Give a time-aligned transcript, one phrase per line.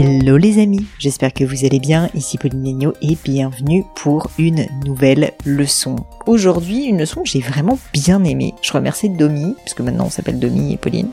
[0.00, 4.68] Hello les amis, j'espère que vous allez bien, ici Pauline Legno et bienvenue pour une
[4.86, 5.96] nouvelle leçon.
[6.24, 8.54] Aujourd'hui, une leçon que j'ai vraiment bien aimée.
[8.62, 11.08] Je remercie Domi, puisque maintenant on s'appelle Domi et Pauline,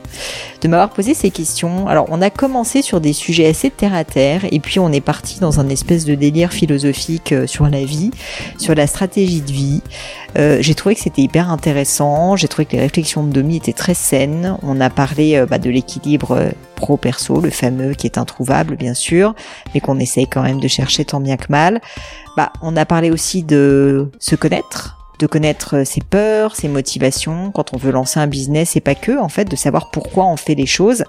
[0.60, 1.88] de m'avoir posé ces questions.
[1.88, 5.00] Alors on a commencé sur des sujets assez terre à terre et puis on est
[5.00, 8.12] parti dans un espèce de délire philosophique euh, sur la vie,
[8.56, 9.82] sur la stratégie de vie.
[10.36, 13.72] Euh, j'ai trouvé que c'était hyper intéressant, j'ai trouvé que les réflexions de Domi étaient
[13.72, 14.56] très saines.
[14.62, 19.34] On a parlé euh, bah, de l'équilibre pro-perso, le fameux qui est introuvable bien sûr,
[19.72, 21.80] mais qu'on essaye quand même de chercher tant bien que mal.
[22.36, 27.72] Bah, on a parlé aussi de se connaître, de connaître ses peurs, ses motivations quand
[27.72, 30.54] on veut lancer un business et pas que en fait de savoir pourquoi on fait
[30.54, 31.04] les choses.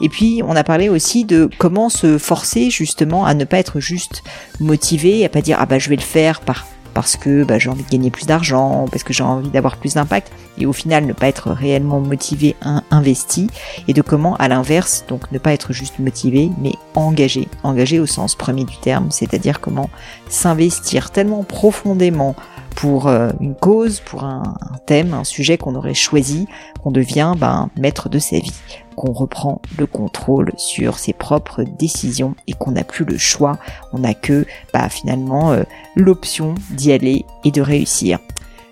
[0.00, 3.78] Et puis on a parlé aussi de comment se forcer justement à ne pas être
[3.78, 4.22] juste
[4.58, 6.64] motivé, à pas dire ah bah je vais le faire par
[7.00, 9.94] parce que bah, j'ai envie de gagner plus d'argent, parce que j'ai envie d'avoir plus
[9.94, 12.56] d'impact, et au final ne pas être réellement motivé,
[12.90, 13.46] investi,
[13.88, 18.04] et de comment à l'inverse, donc ne pas être juste motivé, mais engagé, engagé au
[18.04, 19.88] sens premier du terme, c'est-à-dire comment
[20.28, 22.36] s'investir tellement profondément
[22.76, 24.54] pour euh, une cause, pour un,
[24.84, 26.48] thème, un sujet qu'on aurait choisi,
[26.82, 28.52] qu'on devient ben, maître de sa vie,
[29.00, 33.58] qu'on reprend le contrôle sur ses propres décisions et qu'on n'a plus le choix,
[33.94, 34.44] on n'a que
[34.74, 35.62] bah, finalement euh,
[35.96, 38.18] l'option d'y aller et de réussir.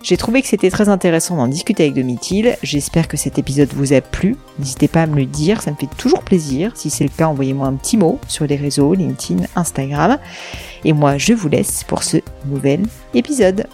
[0.02, 2.58] J'ai trouvé que c'était très intéressant d'en discuter avec Domitil.
[2.62, 4.36] J'espère que cet épisode vous a plu.
[4.58, 6.72] N'hésitez pas à me le dire, ça me fait toujours plaisir.
[6.74, 10.18] Si c'est le cas, envoyez-moi un petit mot sur les réseaux, LinkedIn, Instagram.
[10.84, 12.82] Et moi, je vous laisse pour ce nouvel
[13.14, 13.66] épisode.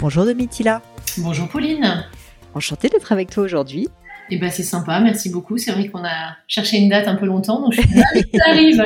[0.00, 0.82] Bonjour Domitila.
[1.16, 2.04] Bonjour Pauline.
[2.54, 3.88] Enchantée d'être avec toi aujourd'hui.
[4.30, 5.58] Eh ben c'est sympa, merci beaucoup.
[5.58, 8.44] C'est vrai qu'on a cherché une date un peu longtemps, donc je suis que ça
[8.48, 8.84] arrive.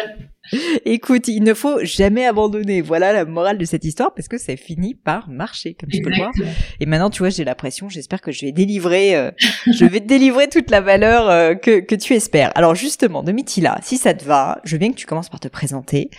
[0.84, 2.82] Écoute, il ne faut jamais abandonner.
[2.82, 6.10] Voilà la morale de cette histoire parce que ça finit par marcher, comme tu peux
[6.10, 6.32] le voir.
[6.80, 7.88] Et maintenant, tu vois, j'ai la pression.
[7.88, 9.30] J'espère que je vais délivrer, euh,
[9.72, 12.52] je vais te délivrer toute la valeur euh, que, que tu espères.
[12.54, 15.48] Alors justement, Domitila, si ça te va, je veux bien que tu commences par te
[15.48, 16.10] présenter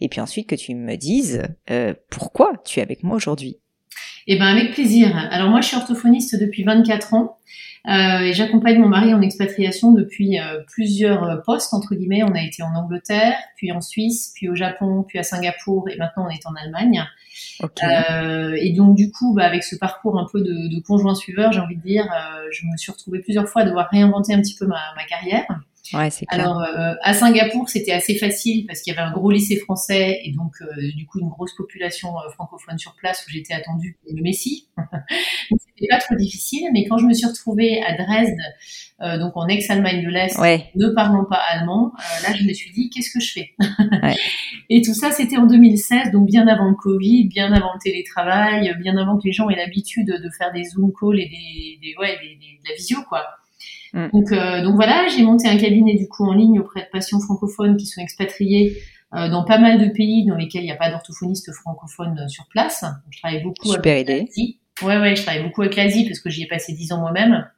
[0.00, 3.58] et puis ensuite que tu me dises euh, pourquoi tu es avec moi aujourd'hui.
[4.26, 5.16] Eh ben avec plaisir.
[5.30, 7.38] Alors moi je suis orthophoniste depuis 24 ans
[7.86, 12.22] euh, et j'accompagne mon mari en expatriation depuis euh, plusieurs postes entre guillemets.
[12.22, 15.96] On a été en Angleterre, puis en Suisse, puis au Japon, puis à Singapour et
[15.96, 17.04] maintenant on est en Allemagne.
[17.82, 21.52] Euh, et donc du coup, bah, avec ce parcours un peu de, de conjoint suiveur,
[21.52, 24.40] j'ai envie de dire, euh, je me suis retrouvée plusieurs fois à devoir réinventer un
[24.40, 25.46] petit peu ma, ma carrière.
[25.92, 26.40] Ouais, c'est clair.
[26.40, 30.20] Alors, euh, à Singapour, c'était assez facile parce qu'il y avait un gros lycée français
[30.24, 33.98] et donc, euh, du coup, une grosse population euh, francophone sur place où j'étais attendue
[34.10, 34.68] le Messie.
[34.78, 36.68] donc, c'était pas trop difficile.
[36.72, 38.38] Mais quand je me suis retrouvée à Dresde,
[39.20, 43.10] donc en ex-Allemagne de l'Est, ne parlant pas allemand, là, je me suis dit, qu'est-ce
[43.12, 43.50] que je fais?
[44.02, 44.16] Ouais.
[44.70, 48.74] Et tout ça, c'était en 2016, donc bien avant le Covid, bien avant le télétravail,
[48.80, 51.94] bien avant que les gens aient l'habitude de faire des Zoom calls et des, des
[51.98, 53.26] ouais, des, des, de la visio, quoi.
[53.94, 54.08] Mm.
[54.12, 57.20] Donc, euh, donc voilà, j'ai monté un cabinet du coup en ligne auprès de patients
[57.20, 58.76] francophones qui sont expatriés
[59.14, 62.28] euh, dans pas mal de pays dans lesquels il n'y a pas d'orthophonistes francophones euh,
[62.28, 62.82] sur place.
[62.82, 64.58] Donc, je travaille beaucoup Super avec l'Asie.
[64.82, 67.48] Ouais, ouais, je travaille beaucoup avec l'Asie parce que j'y ai passé dix ans moi-même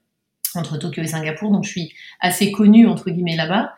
[0.55, 3.75] entre Tokyo et Singapour, donc je suis assez connue entre guillemets là-bas.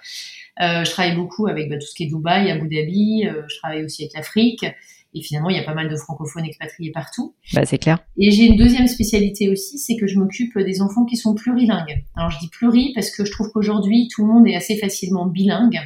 [0.61, 3.27] Euh, je travaille beaucoup avec bah, tout ce qui est Dubaï, Abu Dhabi.
[3.27, 4.67] Euh, je travaille aussi avec l'Afrique.
[5.15, 7.35] Et finalement, il y a pas mal de francophones expatriés partout.
[7.55, 7.99] Bah, c'est clair.
[8.19, 12.05] Et j'ai une deuxième spécialité aussi, c'est que je m'occupe des enfants qui sont plurilingues.
[12.15, 15.27] Alors, je dis pluri parce que je trouve qu'aujourd'hui, tout le monde est assez facilement
[15.27, 15.81] bilingue.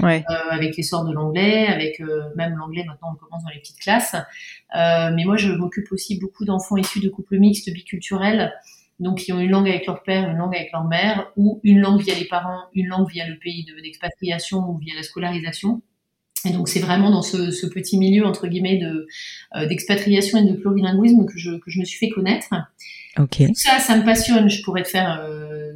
[0.00, 0.24] Ouais.
[0.30, 3.78] Euh, avec l'essor de l'anglais, avec euh, même l'anglais maintenant on commence dans les petites
[3.78, 4.14] classes.
[4.76, 8.52] Euh, mais moi je m'occupe aussi beaucoup d'enfants issus de couples mixtes biculturels,
[9.00, 11.80] donc qui ont une langue avec leur père, une langue avec leur mère, ou une
[11.80, 15.82] langue via les parents, une langue via le pays d'expatriation ou via la scolarisation.
[16.44, 19.06] Et donc c'est vraiment dans ce, petit milieu entre guillemets de
[19.66, 22.46] d'expatriation et de plurilinguisme que je que je me suis fait connaître.
[23.18, 23.46] Ok.
[23.46, 24.48] Tout ça, ça me passionne.
[24.48, 25.20] Je pourrais te faire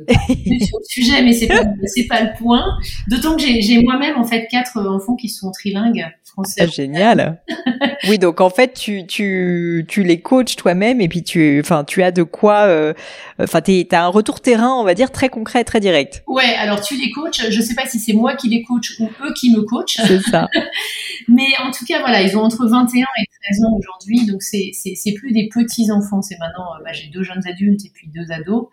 [0.08, 2.64] sur le sujet, mais c'est pas c'est pas le point.
[3.08, 6.62] D'autant que j'ai moi-même en fait quatre enfants qui sont trilingues français.
[6.62, 7.42] Ah, génial.
[8.08, 12.02] oui, donc en fait tu tu tu les coaches toi-même et puis tu enfin tu
[12.02, 12.94] as de quoi euh,
[13.38, 16.22] enfin tu as un retour terrain, on va dire très concret, très direct.
[16.26, 19.08] Ouais, alors tu les coaches, je sais pas si c'est moi qui les coach ou
[19.24, 19.98] eux qui me coachent.
[20.06, 20.48] C'est ça.
[21.28, 24.70] mais en tout cas voilà, ils ont entre 21 et 13 ans aujourd'hui, donc c'est
[24.72, 27.90] c'est c'est plus des petits enfants, c'est maintenant euh, bah, j'ai deux jeunes adultes et
[27.92, 28.66] puis deux ados.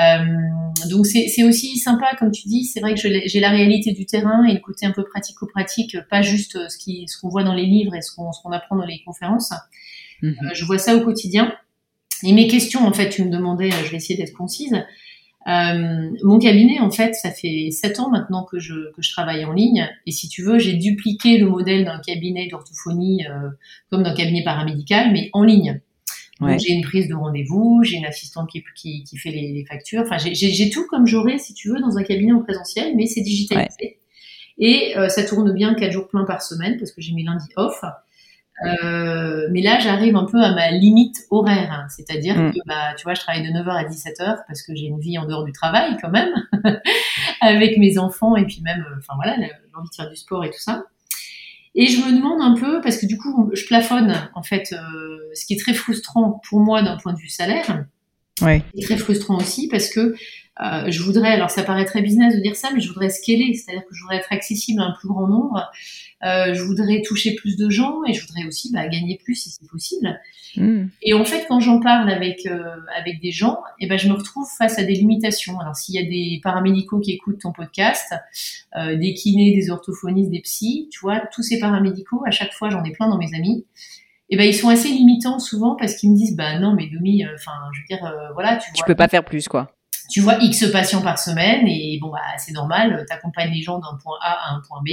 [0.00, 4.06] Euh, donc c'est aussi sympa, comme tu dis, c'est vrai que j'ai la réalité du
[4.06, 7.54] terrain et le côté un peu pratico-pratique, pas juste ce qui ce qu'on voit dans
[7.54, 9.52] les livres et ce qu'on apprend dans les conférences.
[10.22, 10.36] Mhm.
[10.42, 11.52] Euh, je vois ça au quotidien.
[12.24, 14.74] Et mes questions, en fait, tu me demandais, je vais essayer d'être concise.
[15.48, 19.44] Euh, mon cabinet, en fait, ça fait sept ans maintenant que je, que je travaille
[19.44, 19.88] en ligne.
[20.06, 23.48] Et si tu veux, j'ai dupliqué le modèle d'un cabinet d'orthophonie euh,
[23.90, 25.80] comme d'un cabinet paramédical, mais en ligne.
[26.58, 30.02] J'ai une prise de rendez-vous, j'ai une assistante qui, qui, qui fait les, les, factures.
[30.02, 33.20] Enfin, j'ai tout comme j'aurais, si tu veux, dans un cabinet en présentiel, mais c'est
[33.20, 33.98] digitalisé.
[34.58, 37.48] Et euh, ça tourne bien quatre jours pleins par semaine parce que j'ai mes lundis
[37.56, 37.82] off.
[38.64, 41.86] Euh, mais là, j'arrive un peu à ma limite horaire, hein.
[41.88, 42.52] c'est-à-dire mm.
[42.52, 45.18] que, bah, tu vois, je travaille de 9h à 17h parce que j'ai une vie
[45.18, 46.30] en dehors du travail quand même,
[47.40, 49.36] avec mes enfants et puis même, euh, enfin voilà,
[49.74, 50.84] l'envie de faire du sport et tout ça.
[51.74, 55.18] Et je me demande un peu, parce que du coup, je plafonne, en fait, euh,
[55.34, 57.86] ce qui est très frustrant pour moi d'un point de vue salaire.
[58.40, 58.62] Ouais.
[58.74, 60.14] Et très frustrant aussi parce que
[60.60, 63.54] euh, je voudrais, alors ça paraît très business de dire ça, mais je voudrais scaler,
[63.54, 65.70] c'est-à-dire que je voudrais être accessible à un plus grand nombre.
[66.24, 69.50] Euh, je voudrais toucher plus de gens et je voudrais aussi bah, gagner plus si
[69.50, 70.20] c'est possible.
[70.56, 70.86] Hmm.
[71.02, 74.06] Et en fait, quand j'en parle avec euh, avec des gens, et eh ben je
[74.08, 75.58] me retrouve face à des limitations.
[75.58, 78.14] Alors s'il y a des paramédicaux qui écoutent ton podcast,
[78.76, 82.68] euh, des kinés, des orthophonistes, des psys, tu vois, tous ces paramédicaux, à chaque fois,
[82.68, 83.64] j'en ai plein dans mes amis.
[84.28, 86.86] Et eh ben ils sont assez limitants souvent parce qu'ils me disent bah non mais
[86.86, 89.74] Domi, euh, enfin je veux dire voilà tu, tu peux pas faire plus quoi
[90.12, 93.78] tu vois X patients par semaine et bon bah c'est normal, tu accompagnes les gens
[93.78, 94.90] d'un point A à un point B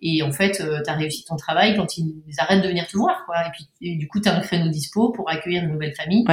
[0.00, 2.96] et en fait euh, tu as réussi ton travail quand ils arrêtent de venir te
[2.96, 3.36] voir quoi.
[3.46, 6.24] Et puis du coup tu as un créneau dispo pour accueillir une nouvelle famille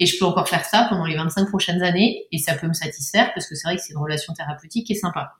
[0.00, 2.72] et je peux encore faire ça pendant les 25 prochaines années et ça peut me
[2.72, 5.34] satisfaire parce que c'est vrai que c'est une relation thérapeutique qui est sympa.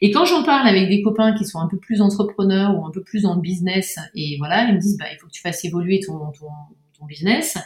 [0.00, 2.90] Et quand j'en parle avec des copains qui sont un peu plus entrepreneurs ou un
[2.90, 5.40] peu plus dans le business, et voilà, ils me disent, bah, il faut que tu
[5.40, 6.48] fasses évoluer ton, ton,
[6.98, 7.56] ton business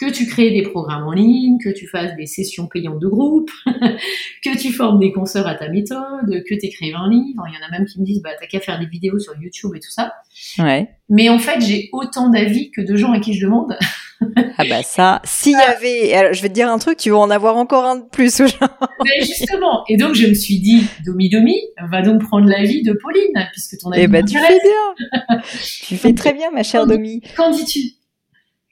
[0.00, 3.50] que tu crées des programmes en ligne, que tu fasses des sessions payantes de groupe,
[3.66, 7.44] que tu formes des consoeurs à ta méthode, que tu écrives un livre.
[7.46, 9.34] Il y en a même qui me disent, bah, t'as qu'à faire des vidéos sur
[9.38, 10.14] YouTube et tout ça.
[10.58, 10.88] Ouais.
[11.10, 13.76] Mais en fait, j'ai autant d'avis que de gens à qui je demande.
[14.58, 17.18] ah bah ça, s'il y avait, alors, je vais te dire un truc, tu vas
[17.18, 18.40] en avoir encore un de plus.
[18.40, 21.56] Mais justement, et donc je me suis dit, Domi Domi,
[21.90, 24.02] va donc prendre l'avis de Pauline, puisque ton avis.
[24.02, 25.40] Eh bah tu fais bien,
[25.86, 27.22] tu fais très bien, ma chère Domi.
[27.36, 27.99] Qu'en dis-tu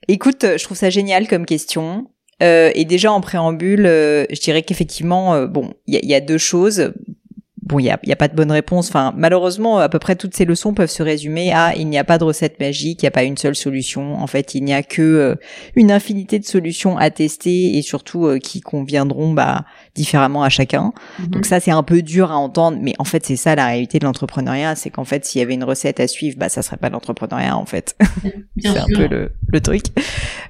[0.09, 2.07] Écoute, je trouve ça génial comme question.
[2.43, 6.39] Euh, et déjà en préambule, euh, je dirais qu'effectivement, euh, bon, il y a, deux
[6.39, 6.93] choses
[7.69, 8.89] bon, il y a, y a, pas de bonne réponse.
[8.89, 12.05] Enfin, malheureusement, à peu près toutes ces leçons peuvent se résumer à il n'y a
[12.05, 14.15] pas de recette magique, il n'y a pas une seule solution.
[14.15, 15.35] En fait, il n'y a que euh,
[15.77, 20.93] une infinité de solutions à tester et surtout euh, qui conviendront bah, différemment à chacun.
[21.19, 21.27] Mhm.
[21.29, 23.99] Donc ça, c'est un peu dur à entendre, mais en fait, c'est ça la réalité
[23.99, 26.79] de l'entrepreneuriat, c'est qu'en fait, s'il y avait une recette à suivre, bah ça serait
[26.79, 27.97] pas l'entrepreneuriat en fait.
[28.63, 29.85] c'est un peu le, le truc.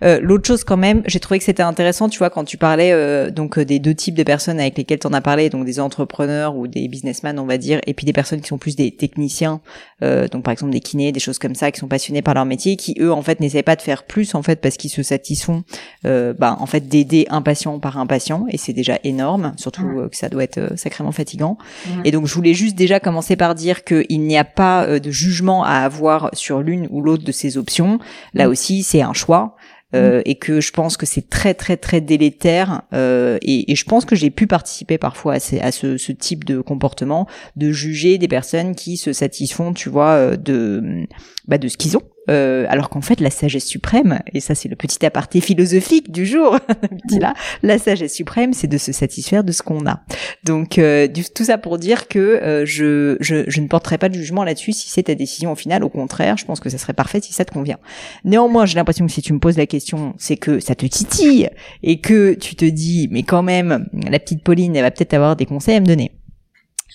[0.04, 3.30] Euh, L'autre chose quand même, j'ai trouvé que c'était intéressant, tu vois, quand tu parlais
[3.30, 6.54] donc des deux types de personnes avec lesquelles tu en as parlé, donc des entrepreneurs
[6.56, 7.07] ou des business
[7.38, 9.60] on va dire, et puis des personnes qui sont plus des techniciens,
[10.02, 12.44] euh, donc par exemple des kinés, des choses comme ça, qui sont passionnés par leur
[12.44, 15.02] métier, qui eux en fait n'essaient pas de faire plus en fait parce qu'ils se
[15.02, 15.64] satisfont,
[16.06, 19.86] euh, bah, en fait d'aider un patient par un patient, et c'est déjà énorme, surtout
[19.86, 21.58] euh, que ça doit être sacrément fatigant.
[22.04, 25.64] Et donc je voulais juste déjà commencer par dire qu'il n'y a pas de jugement
[25.64, 27.98] à avoir sur l'une ou l'autre de ces options.
[28.34, 29.56] Là aussi, c'est un choix.
[29.94, 34.04] Euh, et que je pense que c'est très très très délétère euh, et, je pense
[34.04, 37.26] que j'ai pu participer parfois à ce, ce, type de comportement
[37.56, 41.06] de juger des personnes qui se satisfont tu vois euh, de
[41.46, 44.68] bah, de ce qu'ils ont euh, alors qu'en fait la sagesse suprême, et ça c'est
[44.68, 46.58] le petit aparté philosophique du jour,
[47.20, 50.00] là, la sagesse suprême c'est de se satisfaire de ce qu'on a.
[50.44, 54.14] Donc euh, tout ça pour dire que euh, je, je, je, ne porterai pas de
[54.14, 56.92] jugement là-dessus si c'est ta décision au final, au contraire, je pense que ça serait
[56.92, 57.78] parfait si ça te convient.
[58.24, 61.48] Néanmoins, j'ai l'impression que si tu me poses la question, c'est que ça te titille
[61.82, 65.36] et que tu te dis, mais quand même, la petite Pauline, elle va peut-être avoir
[65.36, 66.12] des conseils à me donner.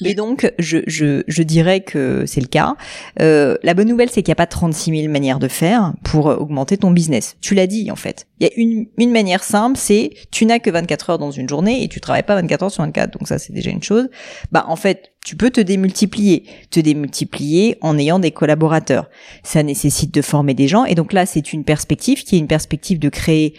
[0.01, 2.75] Et donc, je, je, je dirais que c'est le cas.
[3.21, 6.25] Euh, la bonne nouvelle, c'est qu'il n'y a pas 36 000 manières de faire pour
[6.25, 7.35] augmenter ton business.
[7.41, 8.27] Tu l'as dit, en fait.
[8.39, 11.47] Il y a une, une manière simple, c'est tu n'as que 24 heures dans une
[11.47, 13.17] journée et tu travailles pas 24 heures sur 24.
[13.17, 14.09] Donc ça, c'est déjà une chose.
[14.51, 19.09] Bah, en fait, tu peux te démultiplier, te démultiplier en ayant des collaborateurs.
[19.43, 22.47] Ça nécessite de former des gens et donc là, c'est une perspective qui est une
[22.47, 23.53] perspective de créer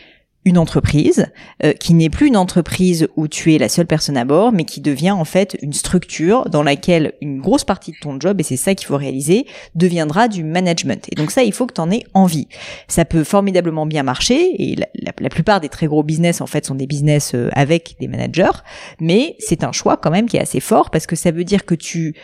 [0.44, 1.26] une entreprise
[1.62, 4.64] euh, qui n'est plus une entreprise où tu es la seule personne à bord, mais
[4.64, 8.42] qui devient en fait une structure dans laquelle une grosse partie de ton job, et
[8.42, 11.06] c'est ça qu'il faut réaliser, deviendra du management.
[11.10, 12.48] Et donc ça, il faut que tu en aies envie.
[12.88, 14.86] Ça peut formidablement bien marcher, et la,
[15.18, 18.58] la, plupart des très gros business en fait sont des business euh, avec des managers,
[19.00, 21.64] mais c'est un choix quand même qui est assez fort parce que ça veut dire
[21.64, 22.14] que tu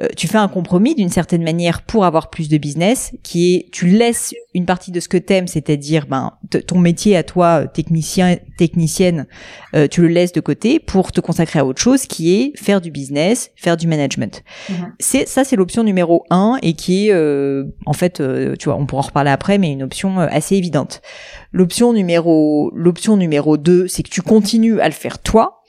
[0.00, 3.70] euh, tu fais un compromis d'une certaine manière pour avoir plus de business, qui est
[3.70, 6.32] tu laisses une partie de ce que t'aimes, c'est-à-dire ben
[6.66, 9.26] ton métier à toi, technicien, technicienne,
[9.74, 12.80] euh, tu le laisses de côté pour te consacrer à autre chose, qui est faire
[12.80, 14.42] du business, faire du management.
[14.68, 14.92] Mhm.
[14.98, 18.22] C'est ça, c'est l'option numéro un et qui est euh, en fait,
[18.58, 21.02] tu vois, on pourra en reparler après, mais une option assez évidente.
[21.52, 25.60] L'option numéro l'option numéro deux, c'est que tu continues à le faire toi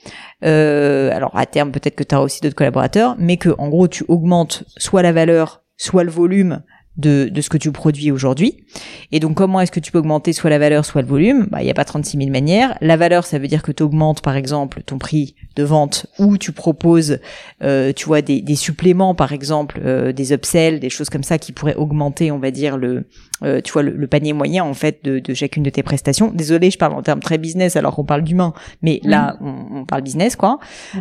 [0.44, 3.88] euh, alors à terme peut-être que tu auras aussi d'autres collaborateurs, mais que en gros
[3.88, 6.62] tu augmentes soit la valeur, soit le volume
[6.96, 8.64] de, de ce que tu produis aujourd'hui.
[9.12, 11.46] Et donc, comment est-ce que tu peux augmenter soit la valeur, soit le volume?
[11.50, 12.76] Bah, il n'y a pas 36 000 manières.
[12.80, 16.38] La valeur, ça veut dire que tu augmentes, par exemple, ton prix de vente ou
[16.38, 17.18] tu proposes,
[17.62, 21.38] euh, tu vois, des, des suppléments, par exemple, euh, des upsells, des choses comme ça
[21.38, 23.04] qui pourraient augmenter, on va dire, le,
[23.42, 26.30] euh, tu vois, le, panier moyen, en fait, de, de, chacune de tes prestations.
[26.32, 29.84] Désolé, je parle en termes très business alors qu'on parle d'humain, mais là, on, on,
[29.84, 30.58] parle business, quoi.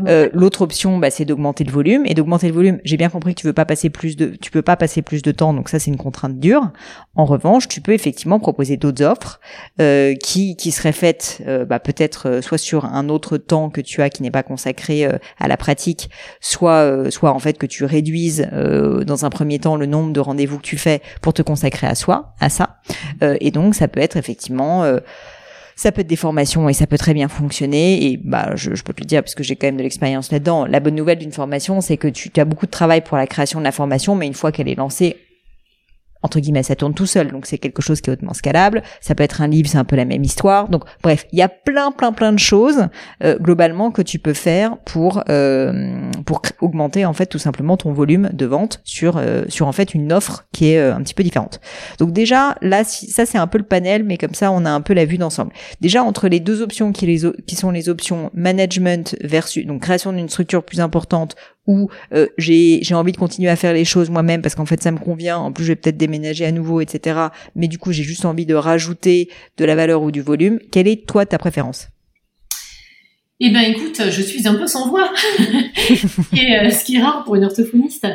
[0.07, 2.03] Euh, L'autre option, bah, c'est d'augmenter le volume.
[2.05, 4.49] Et d'augmenter le volume, j'ai bien compris que tu veux pas passer plus de, tu
[4.49, 6.71] peux pas passer plus de temps, donc ça, c'est une contrainte dure.
[7.15, 9.39] En revanche, tu peux effectivement proposer d'autres offres
[9.81, 13.81] euh, qui, qui seraient faites euh, bah, peut-être euh, soit sur un autre temps que
[13.81, 15.05] tu as qui n'est pas consacré
[15.39, 16.09] à la pratique,
[16.39, 20.57] soit soit en fait que tu réduises dans un premier temps le nombre de rendez-vous
[20.57, 22.77] que tu fais pour te consacrer à soi, à ça.
[23.21, 24.85] et donc ça peut être effectivement
[25.75, 28.05] ça peut être des formations et ça peut très bien fonctionner.
[28.05, 30.31] Et bah, je, je peux te le dire parce que j'ai quand même de l'expérience
[30.31, 30.65] là-dedans.
[30.65, 33.59] La bonne nouvelle d'une formation, c'est que tu as beaucoup de travail pour la création
[33.59, 35.17] de la formation, mais une fois qu'elle est lancée,
[36.23, 38.83] entre guillemets, ça tourne tout seul, donc c'est quelque chose qui est hautement scalable.
[38.99, 40.69] Ça peut être un livre, c'est un peu la même histoire.
[40.69, 42.87] Donc, bref, il y a plein, plein, plein de choses
[43.23, 47.91] euh, globalement que tu peux faire pour euh, pour augmenter en fait tout simplement ton
[47.91, 51.23] volume de vente sur euh, sur en fait une offre qui est un petit peu
[51.23, 51.59] différente.
[51.97, 54.81] Donc déjà là, ça c'est un peu le panel, mais comme ça on a un
[54.81, 55.51] peu la vue d'ensemble.
[55.81, 57.01] Déjà entre les deux options qui
[57.47, 61.35] qui sont les options management versus donc création d'une structure plus importante
[61.67, 64.81] ou euh, j'ai j'ai envie de continuer à faire les choses moi-même parce qu'en fait
[64.81, 65.37] ça me convient.
[65.37, 67.19] En plus, je vais peut-être déménager à nouveau, etc.
[67.55, 70.59] Mais du coup, j'ai juste envie de rajouter de la valeur ou du volume.
[70.71, 71.87] Quelle est toi ta préférence?
[73.39, 77.23] Eh ben écoute, je suis un peu sans voix, et, euh, ce qui est rare
[77.23, 78.05] pour une orthophoniste.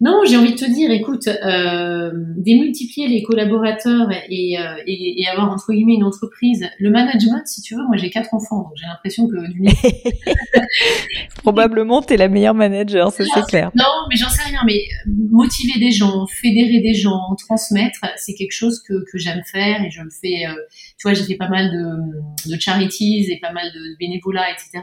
[0.00, 5.26] Non, j'ai envie de te dire, écoute, euh, démultiplier les collaborateurs et, euh, et, et,
[5.26, 6.68] avoir entre guillemets une entreprise.
[6.78, 9.64] Le management, si tu veux, moi j'ai quatre enfants, donc j'ai l'impression que du
[11.42, 13.72] probablement t'es la meilleure manager, ça c'est clair.
[13.74, 14.60] Non, mais j'en sais rien.
[14.66, 19.82] Mais motiver des gens, fédérer des gens, transmettre, c'est quelque chose que, que j'aime faire
[19.82, 20.46] et je le fais.
[20.46, 20.54] Euh,
[20.96, 24.80] tu vois, j'ai fait pas mal de, de charities et pas mal de bénévolat, etc.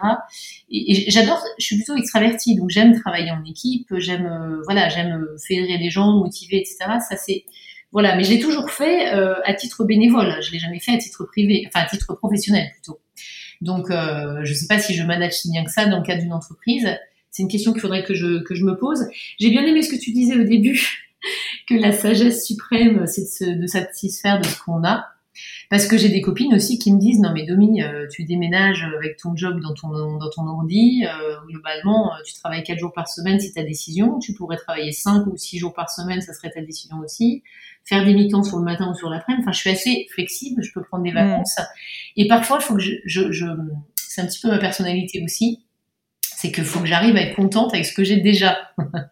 [0.70, 1.42] Et, et j'adore.
[1.58, 3.88] Je suis plutôt extravertie, donc j'aime travailler en équipe.
[3.98, 6.78] J'aime, euh, voilà, j'aime euh, fédérer des gens, motiver, etc.
[7.08, 7.46] Ça c'est
[7.92, 10.36] voilà, mais je l'ai toujours fait euh, à titre bénévole.
[10.42, 13.00] Je l'ai jamais fait à titre privé, enfin à titre professionnel plutôt.
[13.62, 16.22] Donc euh, je sais pas si je manage si bien que ça dans le cadre
[16.22, 16.90] d'une entreprise.
[17.32, 19.08] C'est une question qu'il faudrait que je que je me pose.
[19.40, 20.82] J'ai bien aimé ce que tu disais au début,
[21.70, 25.15] que la sagesse suprême, c'est de, de satisfaire de ce qu'on a.
[25.70, 28.84] Parce que j'ai des copines aussi qui me disent non mais Domi, euh, tu déménages
[28.98, 32.94] avec ton job dans ton dans ton ordi, euh, globalement euh, tu travailles quatre jours
[32.94, 34.20] par semaine, c'est ta décision.
[34.20, 37.44] Tu pourrais travailler cinq ou six jours par semaine, ça serait ta décision aussi.
[37.84, 39.44] Faire des mi-temps sur le matin ou sur l'après-midi.
[39.44, 41.16] Enfin, je suis assez flexible, je peux prendre des mm.
[41.16, 41.60] vacances.
[42.16, 43.46] Et parfois, il faut que je, je, je
[43.96, 45.65] c'est un petit peu ma personnalité aussi
[46.46, 48.58] c'est qu'il faut que j'arrive à être contente avec ce que j'ai déjà.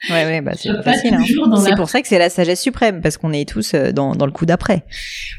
[0.09, 1.15] Ouais, ouais, bah, c'est facile.
[1.15, 1.55] Hein.
[1.63, 4.25] C'est pour ça que c'est la sagesse suprême, parce qu'on est tous euh, dans, dans
[4.25, 4.83] le coup d'après.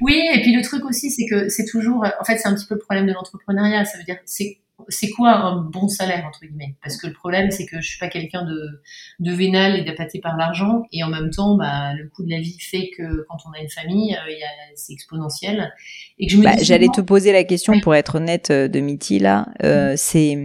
[0.00, 2.66] Oui, et puis le truc aussi, c'est que c'est toujours, en fait, c'est un petit
[2.66, 3.84] peu le problème de l'entrepreneuriat.
[3.84, 4.58] Ça veut dire, c'est
[4.88, 6.76] c'est quoi un bon salaire entre guillemets?
[6.82, 8.82] Parce que le problème, c'est que je suis pas quelqu'un de,
[9.20, 12.40] de vénal et d'appâté par l'argent, et en même temps, bah, le coût de la
[12.40, 14.32] vie fait que quand on a une famille, euh,
[14.74, 15.72] c'est exponentiel.
[16.18, 18.80] Et que je me bah, j'allais te poser la question pour être honnête euh, de
[18.80, 19.96] Mitty là, euh, mm.
[19.96, 20.38] c'est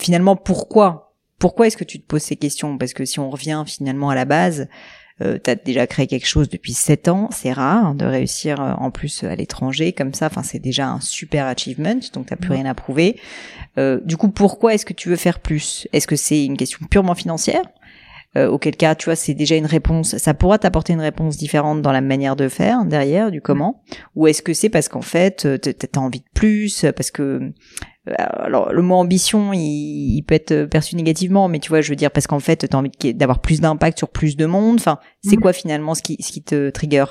[0.00, 1.14] finalement pourquoi?
[1.38, 2.78] Pourquoi est-ce que tu te poses ces questions?
[2.78, 4.68] Parce que si on revient finalement à la base,
[5.22, 8.72] euh, tu as déjà créé quelque chose depuis 7 ans, c'est rare de réussir euh,
[8.74, 12.52] en plus à l'étranger comme ça, enfin c'est déjà un super achievement, donc t'as plus
[12.52, 13.18] rien à prouver.
[13.78, 15.88] Euh, du coup, pourquoi est-ce que tu veux faire plus?
[15.92, 17.62] Est-ce que c'est une question purement financière?
[18.36, 20.16] Euh, auquel cas, tu vois, c'est déjà une réponse.
[20.18, 23.82] Ça pourra t'apporter une réponse différente dans la manière de faire derrière, du comment?
[24.16, 27.52] Ou est-ce que c'est parce qu'en fait, euh, t'as envie de plus, parce que euh,
[28.16, 32.10] alors le mot ambition, il, peut être perçu négativement, mais tu vois, je veux dire
[32.10, 34.76] parce qu'en fait, t'as envie d'avoir plus d'impact sur plus de monde.
[34.78, 35.40] Enfin, c'est mm.
[35.40, 37.04] quoi finalement ce qui, ce qui te trigger?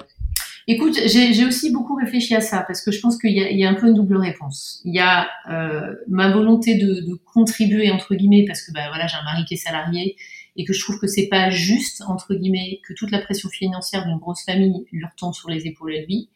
[0.70, 3.70] Écoute, j'ai aussi beaucoup réfléchi à ça parce que je pense qu'il y, y, a
[3.70, 4.82] un peu une double réponse.
[4.84, 9.08] Il y a euh, ma volonté de, de, contribuer entre guillemets parce que bah, voilà,
[9.08, 10.18] j'ai un mari qui est salarié
[10.58, 14.06] et que je trouve que c'est pas juste entre guillemets que toute la pression financière
[14.06, 16.30] d'une grosse famille lui retombe sur les épaules à lui.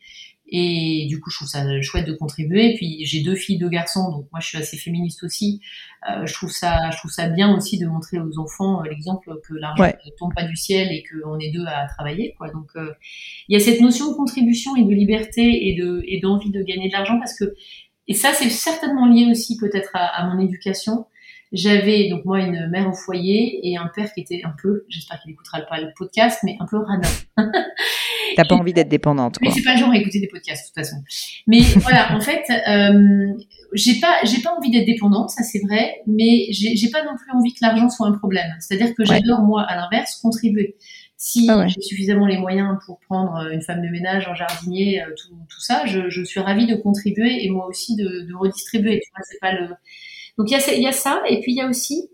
[0.54, 2.72] Et du coup, je trouve ça chouette de contribuer.
[2.72, 5.62] Et puis, j'ai deux filles, deux garçons, donc moi, je suis assez féministe aussi.
[6.10, 9.40] Euh, je trouve ça, je trouve ça bien aussi de montrer aux enfants euh, l'exemple
[9.48, 12.36] que l'argent ne tombe pas du ciel et qu'on est deux à travailler.
[12.38, 12.50] Quoi.
[12.50, 12.92] Donc, euh,
[13.48, 16.62] il y a cette notion de contribution et de liberté et de et d'envie de
[16.64, 17.54] gagner de l'argent parce que
[18.08, 21.06] et ça, c'est certainement lié aussi peut-être à, à mon éducation.
[21.52, 25.20] J'avais donc moi une mère au foyer et un père qui était un peu, j'espère
[25.22, 27.10] qu'il écoutera pas le podcast, mais un peu radin.
[28.38, 29.38] T'as pas envie d'être dépendante.
[29.38, 29.50] Quoi.
[29.50, 31.04] Mais c'est pas le genre à écouter des podcasts de toute façon.
[31.48, 33.34] Mais voilà, en fait, euh,
[33.74, 37.32] j'ai pas j'ai pas envie d'être dépendante, ça c'est vrai, mais j'ai pas non plus
[37.38, 38.56] envie que l'argent soit un problème.
[38.60, 40.78] C'est-à-dire que j'adore moi à l'inverse contribuer.
[41.18, 45.14] Si ah j'ai suffisamment les moyens pour prendre une femme de ménage, un jardinier, euh,
[45.16, 49.02] tout, tout ça, je, je, suis ravie de contribuer et moi aussi de, de redistribuer.
[49.04, 49.68] Tu vois, c'est pas le
[50.38, 52.10] donc il y, a, ça, et puis il y a aussi,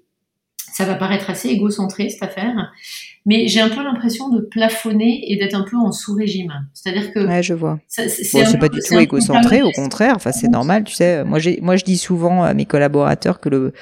[0.73, 2.71] ça va paraître assez égocentré cette affaire,
[3.25, 6.53] mais j'ai un peu l'impression de plafonner et d'être un peu en sous-régime.
[6.73, 7.25] C'est-à-dire que.
[7.25, 7.79] Ouais, je vois.
[7.87, 10.13] C'est pas du tout égocentré, au contraire.
[10.15, 11.23] Enfin, c'est normal, tu sais.
[11.23, 13.73] Moi, moi, je dis souvent à mes collaborateurs que le,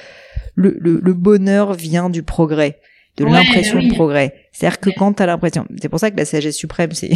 [0.54, 2.80] le, le, bonheur vient du progrès
[3.16, 4.34] de l'impression de progrès.
[4.52, 7.12] C'est-à-dire que quand tu as l'impression, c'est pour ça que la sagesse suprême, c'est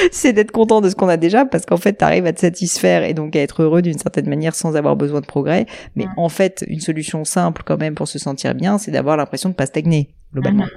[0.12, 2.40] c'est d'être content de ce qu'on a déjà parce qu'en fait, tu arrives à te
[2.40, 5.66] satisfaire et donc à être heureux d'une certaine manière sans avoir besoin de progrès.
[5.96, 9.48] Mais en fait, une solution simple quand même pour se sentir bien, c'est d'avoir l'impression
[9.48, 10.64] de pas stagner globalement.
[10.64, 10.70] Mhm.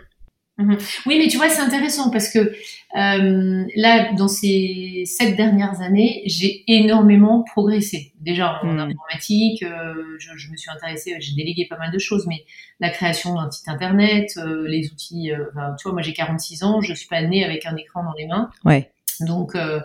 [0.58, 0.78] Mhm.
[1.08, 6.22] Oui, mais tu vois, c'est intéressant parce que euh, là, dans ces sept dernières années,
[6.28, 8.14] j'ai énormément progressé.
[8.20, 8.80] Déjà en mhm.
[8.80, 12.46] informatique, euh, je, je, me suis intéressée, j'ai délégué pas mal de choses, mais
[12.80, 15.32] la création d'un site internet, euh, les outils.
[15.32, 15.46] Euh,
[15.80, 18.28] tu vois, moi j'ai 46 ans, je suis pas née avec un écran dans les
[18.28, 18.52] mains.
[18.64, 18.92] Ouais.
[19.22, 19.80] Donc, euh,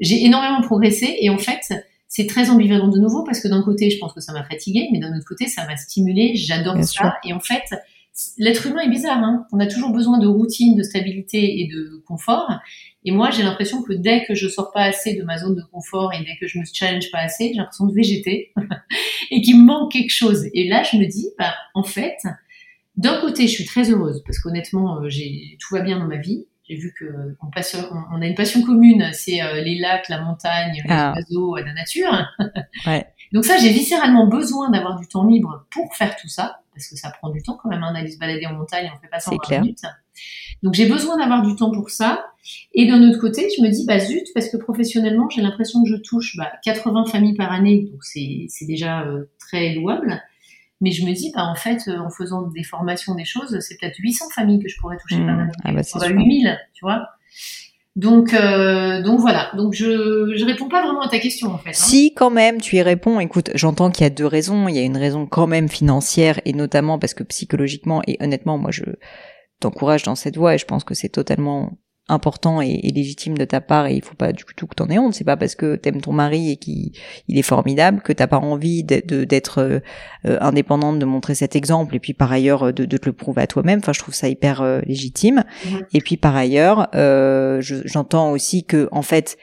[0.00, 1.60] j'ai énormément progressé et en fait,
[2.08, 4.88] c'est très ambivalent de nouveau parce que d'un côté, je pense que ça m'a fatigué,
[4.92, 6.34] mais d'un autre côté, ça m'a stimulé.
[6.36, 7.16] J'adore ça.
[7.24, 7.64] Et en fait,
[8.38, 9.18] l'être humain est bizarre.
[9.18, 12.50] Hein On a toujours besoin de routine, de stabilité et de confort.
[13.04, 15.62] Et moi, j'ai l'impression que dès que je sors pas assez de ma zone de
[15.72, 18.52] confort et dès que je me challenge pas assez, j'ai l'impression de végéter
[19.30, 20.46] et qu'il me manque quelque chose.
[20.54, 22.16] Et là, je me dis, bah, en fait,
[22.96, 26.16] d'un côté, je suis très heureuse parce qu'honnêtement, euh, j'ai tout va bien dans ma
[26.16, 26.46] vie.
[26.68, 27.04] J'ai vu que
[27.42, 31.14] on, on, a une passion commune, c'est euh, les lacs, la montagne, les ah.
[31.14, 32.12] oiseaux, la nature.
[32.86, 33.06] ouais.
[33.32, 36.96] Donc ça, j'ai viscéralement besoin d'avoir du temps libre pour faire tout ça, parce que
[36.96, 39.20] ça prend du temps quand même hein, d'aller se balader en montagne, on fait pas
[39.20, 39.82] ça en 20 minutes.
[40.62, 42.26] Donc j'ai besoin d'avoir du temps pour ça.
[42.72, 45.90] Et d'un autre côté, je me dis, bah zut, parce que professionnellement, j'ai l'impression que
[45.90, 50.22] je touche bah, 80 familles par année, donc c'est déjà euh, très louable.
[50.80, 53.78] Mais je me dis, bah, en fait, euh, en faisant des formations, des choses, c'est
[53.80, 55.40] peut-être 800 familles que je pourrais toucher par mmh.
[55.40, 55.52] année.
[55.64, 57.08] Ah bah, 8000, tu vois.
[57.96, 59.50] Donc, euh, donc voilà.
[59.56, 61.70] Donc je je réponds pas vraiment à ta question en fait.
[61.70, 61.72] Hein.
[61.72, 63.18] Si quand même tu y réponds.
[63.20, 64.68] Écoute, j'entends qu'il y a deux raisons.
[64.68, 68.58] Il y a une raison quand même financière et notamment parce que psychologiquement et honnêtement,
[68.58, 68.84] moi je
[69.60, 73.60] t'encourage dans cette voie et je pense que c'est totalement important et, légitime de ta
[73.60, 75.14] part et il faut pas du tout que t'en aies honte.
[75.14, 76.92] C'est pas parce que t'aimes ton mari et qu'il
[77.28, 79.80] il est formidable que t'as pas envie d'être euh,
[80.40, 83.46] indépendante, de montrer cet exemple et puis par ailleurs de, de te le prouver à
[83.46, 83.80] toi-même.
[83.80, 85.44] Enfin, je trouve ça hyper euh, légitime.
[85.92, 89.36] Et puis par ailleurs, euh, j'entends aussi que en fait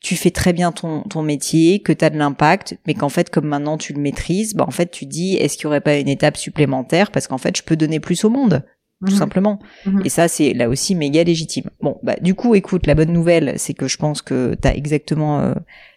[0.00, 3.30] tu fais très bien ton, ton métier, que tu as de l'impact, mais qu'en fait,
[3.30, 5.96] comme maintenant tu le maîtrises, bah en fait, tu dis, est-ce qu'il y aurait pas
[5.96, 7.12] une étape supplémentaire?
[7.12, 8.64] Parce qu'en fait, je peux donner plus au monde
[9.06, 9.18] tout mhm.
[9.18, 9.58] simplement.
[9.86, 10.02] Mhm.
[10.04, 11.64] Et ça, c'est là aussi méga légitime.
[11.80, 14.74] Bon, bah du coup, écoute, la bonne nouvelle, c'est que je pense que tu as
[14.76, 15.54] exactement euh,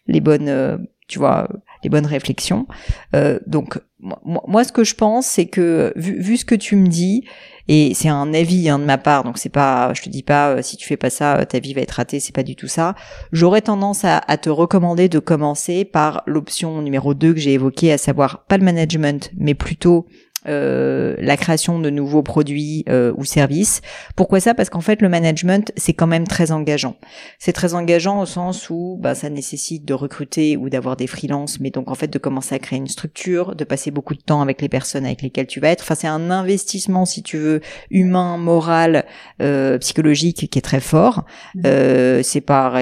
[0.08, 1.48] les bonnes, euh, tu vois,
[1.84, 2.68] les bonnes réflexions.
[3.16, 6.76] Euh, donc, moi, moi, ce que je pense, c'est que vu, vu, ce que tu
[6.76, 7.24] me dis,
[7.68, 10.62] et c'est un avis hein, de ma part, donc c'est pas, je te dis pas
[10.62, 12.96] si tu fais pas ça, ta vie va être ratée, c'est pas du tout ça.
[13.32, 17.92] J'aurais tendance à, à, te recommander de commencer par l'option numéro 2 que j'ai évoquée,
[17.92, 20.08] à savoir pas le management, mais plutôt
[20.48, 23.82] euh, la création de nouveaux produits euh, ou services.
[24.16, 24.54] Pourquoi ça?
[24.54, 26.96] Parce qu'en fait, le management, c'est quand même très engageant.
[27.40, 31.60] C'est très engageant au sens où bah, ça nécessite de recruter ou d'avoir des freelances,
[31.60, 34.42] mais donc en fait de commencer à créer une structure, de passer beaucoup de temps
[34.42, 35.82] avec les personnes avec lesquelles tu vas être.
[35.82, 39.06] Enfin, c'est un investissement, si tu veux, humain, moral,
[39.42, 41.26] euh, psychologique qui est très fort.
[41.56, 41.62] Mmh.
[41.66, 42.74] Euh, c'est pas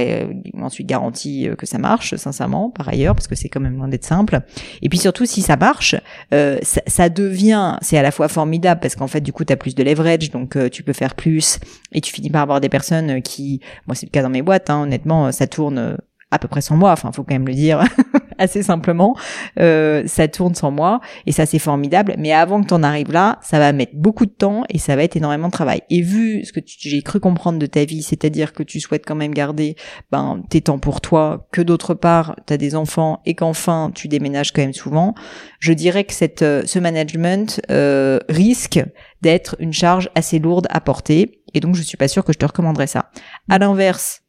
[0.62, 4.06] ensuite garanti que ça marche, sincèrement, par ailleurs, parce que c'est quand même loin d'être
[4.06, 4.41] simple.
[4.82, 5.95] Et puis surtout, si ça marche,
[6.34, 9.53] euh, ça, ça devient c'est à la fois formidable parce qu'en fait, du coup, tu
[9.53, 11.59] as plus de leverage, donc euh, tu peux faire plus
[11.91, 14.41] et tu finis par avoir des personnes euh, qui, moi, c'est le cas dans mes
[14.41, 15.97] boîtes, hein, honnêtement, ça tourne
[16.31, 17.83] à peu près sans moi, enfin faut quand même le dire
[18.43, 19.15] assez simplement,
[19.60, 23.12] euh, ça tourne sans moi et ça c'est formidable, mais avant que tu en arrives
[23.12, 25.82] là, ça va mettre beaucoup de temps et ça va être énormément de travail.
[25.89, 29.15] Et vu ce que j'ai cru comprendre de ta vie, c'est-à-dire que tu souhaites quand
[29.15, 29.75] même garder
[30.12, 34.08] ben, tes temps pour toi, que d'autre part tu as des enfants et qu'enfin tu
[34.08, 35.15] déménages quand même souvent,
[35.60, 38.84] je dirais que cette, euh, ce management euh, risque
[39.21, 42.38] d'être une charge assez lourde à porter et donc je suis pas sûre que je
[42.38, 43.10] te recommanderais ça.
[43.49, 44.22] À l'inverse,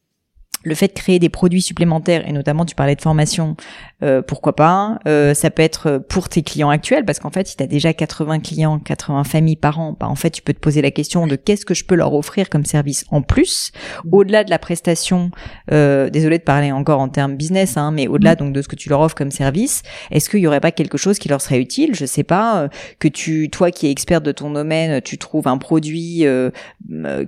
[0.64, 3.57] le fait de créer des produits supplémentaires et notamment tu parlais de formation,
[4.03, 7.57] euh, pourquoi pas euh, Ça peut être pour tes clients actuels parce qu'en fait, si
[7.57, 10.59] tu as déjà 80 clients, 80 familles par an, bah en fait, tu peux te
[10.59, 13.72] poser la question de qu'est-ce que je peux leur offrir comme service en plus,
[14.05, 14.09] mmh.
[14.12, 15.31] au-delà de la prestation.
[15.72, 18.37] Euh, désolé de parler encore en termes business, hein, mais au-delà mmh.
[18.37, 20.98] donc de ce que tu leur offres comme service, est-ce qu'il y aurait pas quelque
[20.98, 21.94] chose qui leur serait utile?
[21.94, 25.48] Je sais pas euh, que tu, toi qui es expert de ton domaine, tu trouves
[25.48, 26.50] un produit euh,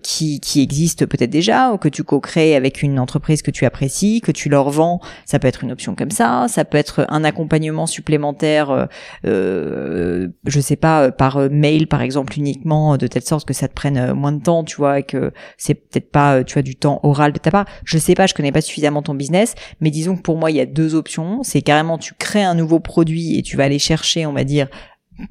[0.02, 4.20] qui qui existe peut-être déjà ou que tu co-crées avec une entreprise que tu apprécies,
[4.20, 7.24] que tu leur vends, ça peut être une option comme ça, ça peut être un
[7.24, 8.86] accompagnement supplémentaire, euh,
[9.24, 13.54] euh je sais pas, euh, par euh, mail par exemple uniquement, de telle sorte que
[13.54, 16.62] ça te prenne moins de temps, tu vois, et que c'est peut-être pas, tu vois,
[16.62, 17.66] du temps oral de ta part.
[17.84, 20.56] Je sais pas, je connais pas suffisamment ton business, mais disons que pour moi il
[20.56, 21.42] y a deux options.
[21.42, 24.68] C'est carrément tu crées un nouveau produit et tu vas aller chercher, on va dire,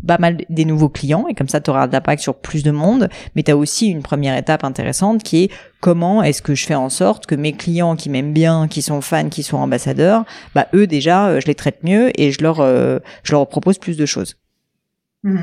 [0.08, 2.72] pas mal des nouveaux clients et comme ça tu auras de l'impact sur plus de
[2.72, 6.66] monde mais tu as aussi une première étape intéressante qui est comment est-ce que je
[6.66, 10.26] fais en sorte que mes clients qui m'aiment bien qui sont fans qui sont ambassadeurs
[10.54, 13.78] bah eux déjà euh, je les traite mieux et je leur euh, je leur propose
[13.78, 14.38] plus de choses
[15.24, 15.38] mmh.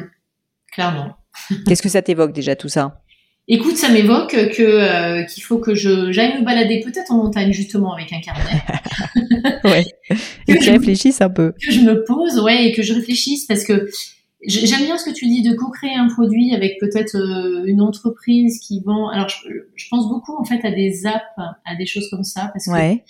[0.72, 1.16] clairement
[1.66, 2.98] qu'est-ce que ça t'évoque déjà tout ça?
[3.48, 7.52] Écoute, ça m'évoque que euh, qu'il faut que je j'aille me balader peut-être en montagne
[7.52, 8.62] justement avec un carnet.
[9.64, 9.84] ouais.
[10.46, 11.52] et que tu réfléchisses un peu.
[11.52, 13.90] Que je me pose, ouais, et que je réfléchisse parce que
[14.44, 18.58] J'aime bien ce que tu dis de co-créer un produit avec peut-être euh, une entreprise
[18.58, 19.08] qui vend.
[19.08, 22.66] Alors, je, pense beaucoup en fait à des apps, à des choses comme ça, parce
[22.66, 23.00] que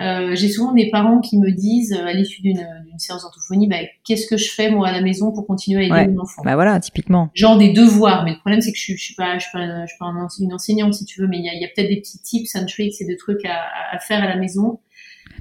[0.00, 2.66] euh, j'ai souvent des parents qui me disent à l'issue d'une
[2.98, 6.12] séance d'orthophonie, bah, qu'est-ce que je fais moi à la maison pour continuer à aider
[6.12, 6.42] mon enfant?
[6.44, 7.30] Bah voilà, typiquement.
[7.34, 9.82] Genre des devoirs, mais le problème c'est que je, je suis pas, je suis pas,
[9.82, 10.06] je suis pas
[10.40, 12.56] une enseignante si tu veux, mais il y a, y a peut-être des petits tips
[12.56, 13.60] and tricks et des trucs à,
[13.92, 14.76] à faire à la maison euh,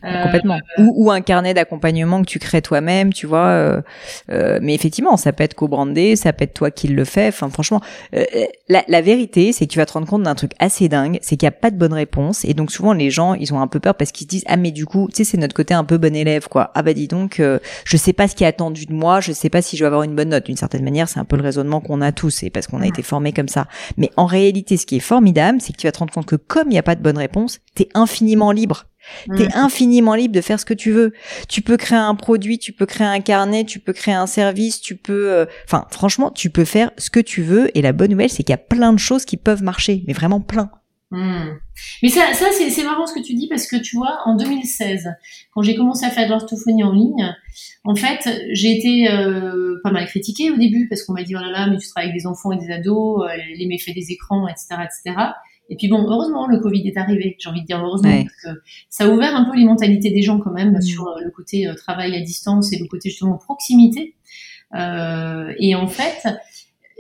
[0.02, 0.60] Complètement.
[0.80, 3.46] Ou, ou, un carnet d'accompagnement que tu crées toi-même, tu vois.
[3.46, 3.82] Euh,
[4.32, 7.28] euh, mais effectivement, ça peut être co-brandé, ça peut être toi qui le fais.
[7.28, 7.82] Enfin, franchement,
[8.16, 8.24] euh,
[8.68, 11.38] la, la, vérité, c'est que tu vas te rendre compte d'un truc assez dingue, c'est
[11.38, 12.46] qu'il n'y a pas de bonne réponse.
[12.46, 14.58] Et donc souvent, les gens, ils ont un peu peur parce qu'ils se disent ah
[14.58, 16.72] mais du coup, tu sais, c'est notre côté un peu bon élève, quoi.
[16.74, 17.42] Ah bah dis donc,
[17.86, 19.88] je sais pas ce qui est attendu de moi, je sais pas si je vais
[19.88, 20.46] avoir une bonne note.
[20.46, 22.88] D'une certaine manière, c'est un peu le raisonnement qu'on a tous, et parce qu'on a
[22.88, 23.68] été formé comme ça.
[23.98, 26.36] Mais en réalité, ce qui est formidable, c'est que tu vas te rendre compte que
[26.36, 28.86] comme il n'y a pas de bonne réponse, t'es infiniment libre.
[29.36, 29.52] T'es mm.
[29.54, 31.14] infiniment libre de faire ce que tu veux.
[31.48, 34.82] Tu peux créer un produit, tu peux créer un carnet, tu peux créer un service,
[34.82, 37.76] tu peux, euh, enfin, franchement, tu peux faire ce que tu veux.
[37.78, 40.14] Et la bonne nouvelle, c'est qu'il y a plein de choses qui peuvent marcher, mais
[40.14, 40.72] vraiment plein.
[41.12, 41.58] Mm.
[42.04, 45.10] Mais ça, ça c'est marrant ce que tu dis parce que tu vois, en 2016,
[45.54, 47.36] quand j'ai commencé à faire de l'orthophonie en ligne,
[47.84, 51.40] en fait, j'ai été euh, pas mal critiquée au début parce qu'on m'a dit oh
[51.40, 54.12] là là, mais tu travailles avec des enfants et des ados, euh, les méfaits des
[54.12, 55.18] écrans, etc., etc.
[55.72, 57.38] Et puis bon, heureusement, le Covid est arrivé.
[57.40, 60.22] J'ai envie de dire heureusement parce que ça a ouvert un peu les mentalités des
[60.22, 60.82] gens quand même mm.
[60.82, 64.14] sur euh, le côté euh, travail à distance et le côté justement proximité.
[64.76, 66.28] Euh, et en fait,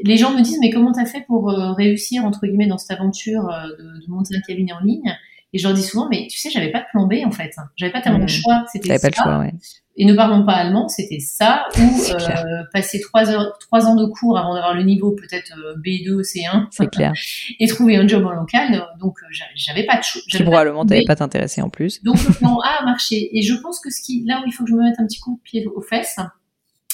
[0.03, 2.91] les gens me disent mais comment t'as fait pour euh, réussir entre guillemets dans cette
[2.91, 3.43] aventure
[3.77, 5.17] de, de, monter un cabinet en ligne?
[5.53, 7.53] Et je leur dis souvent mais tu sais j'avais pas de plan B en fait.
[7.75, 8.65] J'avais pas tellement de choix.
[8.71, 9.09] C'était ça.
[9.09, 9.53] Pas choix, ouais
[9.97, 14.05] et ne parlons pas allemand, c'était ça, ou euh, passer trois, heures, trois ans de
[14.05, 17.13] cours avant d'avoir le niveau peut-être euh, B2, C1, c'est clair,
[17.59, 18.87] et trouver un job en local.
[18.99, 20.21] Donc euh, j'avais pas de choix.
[20.29, 22.01] Qui probablement t'avais pas t'intéresser en plus.
[22.03, 23.37] Donc le plan A a marché.
[23.37, 25.05] Et je pense que ce qui, là où il faut que je me mette un
[25.05, 26.17] petit coup de pied aux fesses,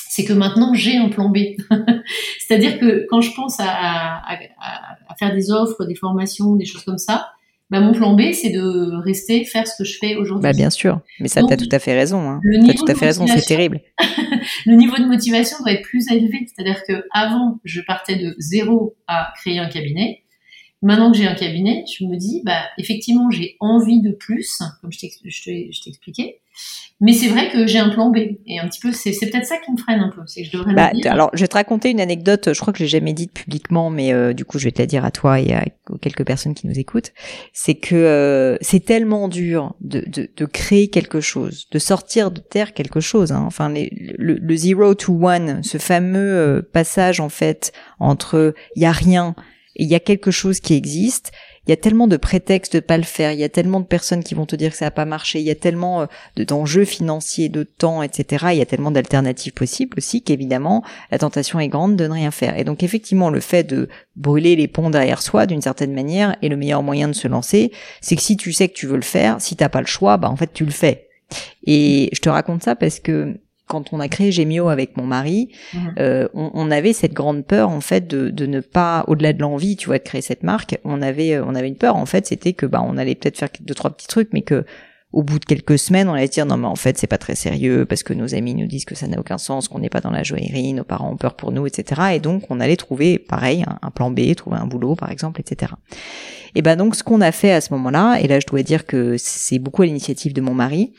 [0.09, 1.37] c'est que maintenant j'ai un plan B.
[2.39, 6.83] C'est-à-dire que quand je pense à, à, à, faire des offres, des formations, des choses
[6.83, 7.29] comme ça,
[7.69, 10.43] bah, mon plan B, c'est de rester faire ce que je fais aujourd'hui.
[10.43, 11.01] Bah, bien sûr.
[11.19, 12.29] Mais ça, tu as tout à fait raison.
[12.29, 12.39] Hein.
[12.63, 13.81] Tu as tout à fait raison, c'est terrible.
[14.65, 16.47] le niveau de motivation doit être plus élevé.
[16.47, 20.23] C'est-à-dire que avant, je partais de zéro à créer un cabinet.
[20.81, 24.91] Maintenant que j'ai un cabinet, je me dis, bah, effectivement, j'ai envie de plus, comme
[24.91, 26.39] je t'expliquais.
[26.99, 28.17] Mais c'est vrai que j'ai un plan B.
[28.47, 30.21] Et un petit peu, c'est, peut-être ça qui me freine un peu.
[30.25, 32.53] C'est que je devrais bah, Alors, je vais te raconter une anecdote.
[32.53, 34.81] Je crois que je l'ai jamais dite publiquement, mais euh, du coup, je vais te
[34.81, 35.63] la dire à toi et à
[36.01, 37.13] quelques personnes qui nous écoutent.
[37.53, 42.39] C'est que euh, c'est tellement dur de, de, de, créer quelque chose, de sortir de
[42.39, 43.31] terre quelque chose.
[43.31, 43.43] Hein.
[43.45, 48.81] Enfin, les, le, le, zero to one, ce fameux euh, passage en fait entre il
[48.81, 49.35] y a rien
[49.77, 51.31] et il y a quelque chose qui existe
[51.67, 53.85] il y a tellement de prétextes de pas le faire, il y a tellement de
[53.85, 56.05] personnes qui vont te dire que ça n'a pas marché, il y a tellement euh,
[56.45, 58.47] d'enjeux financiers, de temps, etc.
[58.51, 62.31] Il y a tellement d'alternatives possibles aussi qu'évidemment la tentation est grande de ne rien
[62.31, 62.57] faire.
[62.57, 66.49] Et donc effectivement le fait de brûler les ponts derrière soi d'une certaine manière est
[66.49, 67.71] le meilleur moyen de se lancer.
[68.01, 70.17] C'est que si tu sais que tu veux le faire, si t'as pas le choix,
[70.17, 71.09] bah en fait tu le fais.
[71.65, 75.49] Et je te raconte ça parce que quand on a créé Gemio avec mon mari,
[75.73, 75.93] mhm.
[75.99, 79.41] euh, on, on, avait cette grande peur en fait de, de ne pas, au-delà de
[79.41, 82.05] l'envie, tu vois, de créer cette marque, on avait, euh, on avait une peur en
[82.05, 84.65] fait, c'était que bah on allait peut-être faire deux trois petits trucs, mais que
[85.13, 87.35] au bout de quelques semaines, on allait dire non mais en fait c'est pas très
[87.35, 90.01] sérieux parce que nos amis nous disent que ça n'a aucun sens, qu'on n'est pas
[90.01, 92.01] dans la joaillerie, nos parents ont peur pour nous, etc.
[92.15, 95.73] Et donc on allait trouver pareil un, plan B, trouver un boulot par exemple, etc.
[96.55, 98.85] Et ben donc ce qu'on a fait à ce moment-là, et là je dois dire
[98.85, 100.93] que c'est beaucoup à l'initiative de mon mari,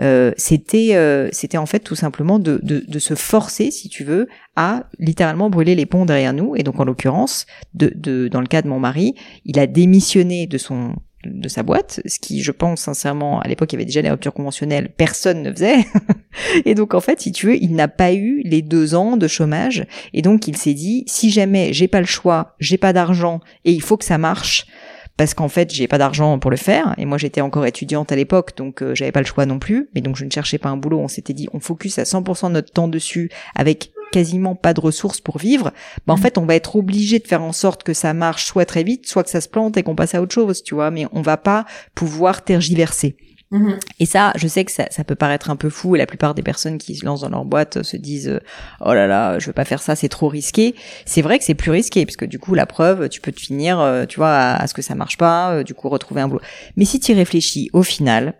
[0.00, 4.04] euh, c'était euh, c'était en fait tout simplement de, de, de, se forcer, si tu
[4.04, 6.56] veux, à littéralement brûler les ponts derrière nous.
[6.56, 10.46] Et donc en l'occurrence, de, de, dans le cas de mon mari, il a démissionné
[10.46, 10.94] de son
[11.26, 14.10] de sa boîte, ce qui, je pense sincèrement, à l'époque, il y avait déjà les
[14.10, 15.86] ruptures conventionnelles, personne ne faisait.
[16.64, 19.26] et donc, en fait, si tu veux, il n'a pas eu les deux ans de
[19.26, 19.86] chômage.
[20.12, 23.72] Et donc, il s'est dit, si jamais j'ai pas le choix, j'ai pas d'argent et
[23.72, 24.66] il faut que ça marche,
[25.16, 26.94] parce qu'en fait j'ai pas d'argent pour le faire.
[26.98, 29.88] Et moi j'étais encore étudiante à l'époque donc euh, j'avais pas le choix non plus.
[29.94, 31.00] Mais donc je ne cherchais pas un boulot.
[31.00, 34.80] On s'était dit on focus à 100% de notre temps dessus avec quasiment pas de
[34.80, 35.72] ressources pour vivre.
[36.06, 36.20] Bah en mmh.
[36.20, 39.06] fait on va être obligé de faire en sorte que ça marche soit très vite
[39.06, 40.90] soit que ça se plante et qu'on passe à autre chose tu vois.
[40.90, 43.16] Mais on va pas pouvoir tergiverser
[43.54, 43.78] Mhm.
[44.00, 46.34] Et ça, je sais que ça, ça, peut paraître un peu fou et la plupart
[46.34, 48.40] des personnes qui se lancent dans leur boîte se disent euh,
[48.80, 50.74] oh là là, je veux pas faire ça, c'est trop risqué.
[51.06, 53.40] C'est vrai que c'est plus risqué parce que du coup la preuve, tu peux te
[53.40, 56.20] finir, euh, tu vois, à, à, ce que ça marche pas, euh, du coup retrouver
[56.20, 56.40] un boulot.
[56.76, 58.34] Mais si tu réfléchis, au final,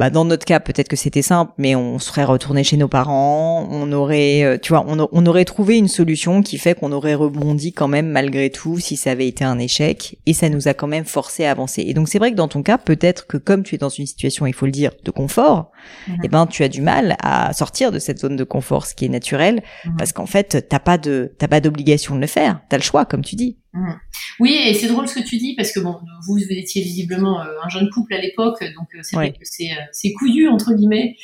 [0.00, 3.68] bah dans notre cas peut-être que c'était simple mais on serait retourné chez nos parents
[3.70, 7.12] on aurait euh, tu vois on, on, aurait trouvé une solution qui fait qu'on aurait
[7.12, 10.72] rebondi quand même malgré tout si ça avait été un échec et ça nous a
[10.72, 11.82] quand même forcé à avancer.
[11.86, 14.06] Et donc c'est vrai que dans ton cas peut-être que comme tu es dans une
[14.06, 15.70] situation il faut le dire de confort
[16.08, 18.94] et eh ben tu as du mal à sortir de cette zone de confort ce
[18.94, 19.62] qui est naturel
[19.98, 22.62] parce qu'en fait t'as pas de t'as pas d'obligation de le faire.
[22.70, 23.98] T'as le choix comme tu dis mhm.
[24.40, 27.42] Oui, et c'est drôle ce que tu dis parce que bon, vous, vous étiez visiblement
[27.42, 30.72] euh, un jeune couple à l'époque, donc euh, c'est vrai que c'est, euh, couillu entre
[30.74, 31.16] guillemets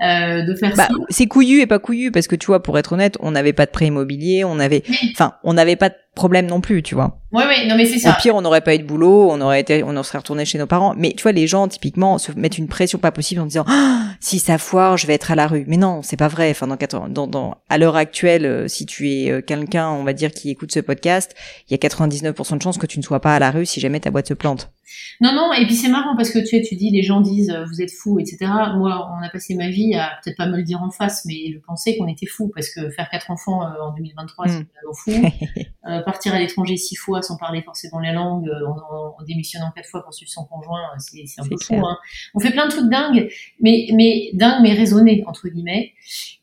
[0.00, 0.94] de faire bah, ça.
[1.08, 3.66] C'est couillu et pas couillu parce que tu vois, pour être honnête, on n'avait pas
[3.66, 7.18] de prêt immobilier, on avait, enfin, on n'avait pas de problème non plus, tu vois.
[7.32, 8.10] Ouais, ouais, non mais c'est ça.
[8.10, 10.58] Au pire, on n'aurait pas eu de boulot, on aurait été, on serait retourné chez
[10.58, 10.94] nos parents.
[10.96, 14.02] Mais tu vois, les gens typiquement se mettent une pression pas possible en disant ah,
[14.18, 15.64] si ça foire, je vais être à la rue.
[15.68, 16.50] Mais non, c'est pas vrai.
[16.50, 20.12] Enfin, dans, dans, dans à l'heure actuelle, euh, si tu es euh, quelqu'un, on va
[20.12, 21.34] dire, qui écoute ce podcast,
[21.68, 23.80] il y a 99% de chances que tu ne sois pas à la rue si
[23.80, 24.70] jamais ta boîte se plante.
[25.20, 27.50] Non, non, et puis c'est marrant parce que tu, sais, tu dis, les gens disent,
[27.50, 28.38] euh, vous êtes fous, etc.
[28.76, 31.48] Moi, on a passé ma vie à peut-être pas me le dire en face, mais
[31.52, 34.66] le penser qu'on était fous parce que faire quatre enfants euh, en 2023, c'est vraiment
[34.86, 34.94] hmm.
[34.94, 35.60] fou.
[35.86, 39.70] euh, partir à l'étranger six fois sans parler forcément la langue, euh, en, en, démissionnant
[39.74, 41.74] quatre fois pour suivre son conjoint, c'est un peu fou.
[41.74, 41.96] Hein.
[42.34, 45.92] On fait plein de trucs dingues, mais, mais dingues, mais raisonnés, entre guillemets.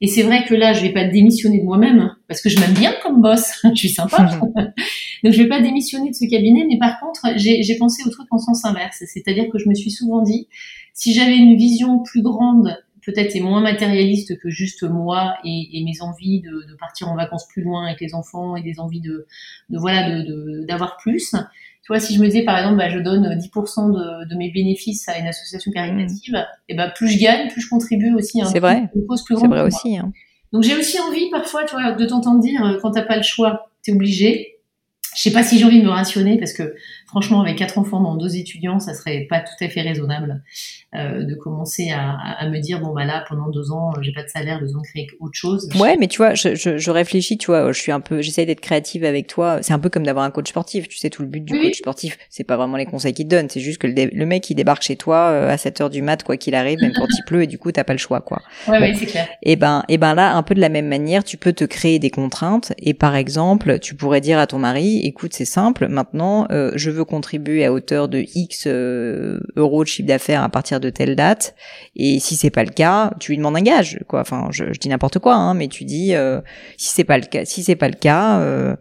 [0.01, 2.73] Et c'est vrai que là, je vais pas démissionner de moi-même parce que je m'aime
[2.73, 4.29] bien comme boss, je suis sympa.
[5.23, 8.27] Donc je vais pas démissionner de ce cabinet, mais par contre, j'ai pensé au truc
[8.31, 9.03] en sens inverse.
[9.05, 10.47] C'est-à-dire que je me suis souvent dit,
[10.93, 16.01] si j'avais une vision plus grande, peut-être et moins matérialiste que juste moi et, mes
[16.01, 19.25] envies de, partir en vacances plus loin avec les enfants et des envies de,
[19.69, 20.23] de voilà
[20.67, 21.31] d'avoir plus.
[21.31, 24.51] Tu vois, si je me disais par exemple, bah, je donne 10% de, de, mes
[24.51, 26.45] bénéfices à une association caritative, mmh.
[26.67, 28.41] et bah, plus je gagne, plus je contribue aussi.
[28.41, 28.89] Hein, c'est vrai.
[29.25, 29.97] C'est vrai aussi.
[29.97, 30.11] Hein.
[30.51, 33.69] Donc j'ai aussi envie parfois, tu de t'entendre dire, euh, quand t'as pas le choix,
[33.83, 34.56] t'es obligé.
[35.17, 36.75] Je sais pas si j'ai envie de me rationner parce que
[37.07, 40.43] franchement, avec quatre enfants dans deux étudiants, ça serait pas tout à fait raisonnable
[40.95, 44.23] euh, de commencer à, à, me dire bon bah là pendant deux ans, j'ai pas
[44.23, 45.69] de salaire, besoin de créer autre chose.
[45.79, 48.45] Ouais, mais tu vois, je, je, je réfléchis, tu vois, je suis un peu, j'essaie
[48.45, 49.59] d'être créative avec toi.
[49.61, 50.87] C'est un peu comme d'avoir un coach sportif.
[50.87, 53.31] Tu sais, tout le but du coach sportif, c'est pas vraiment les conseils qu'il te
[53.31, 56.03] donne, c'est juste que le, mec il débarque chez toi euh, à 7 heures du
[56.03, 58.21] mat, quoi qu'il arrive, même quand il pleut, et du coup t'as pas le choix,
[58.21, 58.41] quoi.
[58.67, 59.27] Ouais, ouais, c'est clair.
[59.41, 61.97] Et ben, et ben là, un peu de la même manière, tu peux te créer
[61.97, 62.73] des contraintes.
[62.77, 66.91] Et par exemple, tu pourrais dire à ton mari, écoute, c'est simple, maintenant, euh, je
[66.91, 71.15] veux contribuer à hauteur de X euh, euros de chiffre d'affaires à partir de telle
[71.15, 71.55] date.
[71.95, 74.21] Et si c'est pas le cas, tu lui demandes un gage, quoi.
[74.21, 76.41] Enfin, je, dis n'importe quoi, hein, mais tu dis, euh,
[76.77, 78.77] si c'est pas le cas, si c'est pas le cas,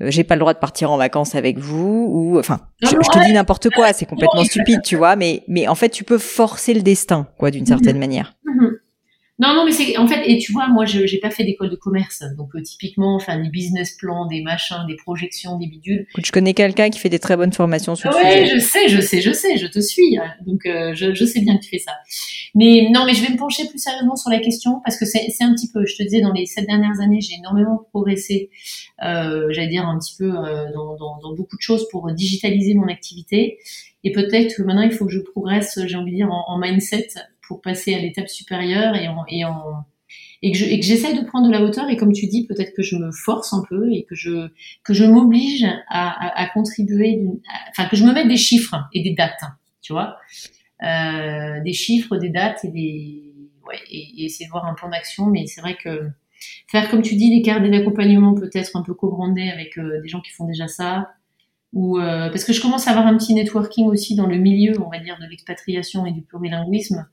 [0.00, 3.32] j'ai pas le droit de partir en vacances avec vous ou enfin je, te dis
[3.32, 6.82] n'importe quoi c'est complètement stupide tu vois mais mais en fait tu peux forcer le
[6.82, 8.00] destin quoi d'une certaine mhm.
[8.00, 8.75] manière mhm.
[9.38, 11.68] Non, non, mais c'est en fait, et tu vois, moi, je n'ai pas fait d'école
[11.68, 16.06] de commerce, donc euh, typiquement, enfin, des business plans, des machins, des projections, des bidules.
[16.16, 19.20] Je connais quelqu'un qui fait des très bonnes formations sur ouais, je sais, je sais,
[19.20, 20.32] je sais, je te suis, hein.
[20.46, 21.92] donc euh, je, je, sais bien que tu fais ça.
[22.54, 25.28] Mais non, mais je vais me pencher plus sérieusement sur la question parce que c'est
[25.42, 28.48] un petit peu, je te disais, dans les sept dernières années, j'ai énormément progressé,
[29.04, 32.72] euh, j'allais dire un petit peu euh, dans, dans, dans beaucoup de choses pour digitaliser
[32.72, 33.58] mon activité.
[34.02, 36.58] Et peut-être que maintenant, il faut que je progresse, j'ai envie de dire, en, en
[36.58, 37.08] mindset
[37.46, 39.84] pour passer à l'étape supérieure et en, et en
[40.42, 41.88] et que j'essaie de prendre de la hauteur.
[41.88, 44.48] Et comme tu dis peut-être que je me force un peu et que je
[44.84, 47.22] que je m'oblige à, contribuer
[47.70, 49.42] enfin que je me mette des chiffres et des dates
[49.82, 50.16] tu vois.
[50.82, 53.32] Euh, des chiffres des dates et des
[53.66, 55.26] ouais et, essayer de voir un plan d'action.
[55.26, 56.08] Mais c'est vrai que
[56.68, 60.20] faire comme tu dis des cartes d'accompagnement peut-être un peu co-brandés avec euh, des gens
[60.20, 61.10] qui font déjà ça.
[61.72, 64.74] Ou euh, parce que je commence à avoir un petit networking aussi dans le milieu
[64.80, 67.06] on va dire de l'expatriation et du plurilinguisme